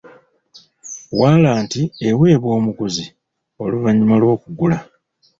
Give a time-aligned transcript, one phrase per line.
[1.19, 3.05] Walanti eweebwa omuguzi
[3.63, 4.77] oluvannyuma lw'okugula.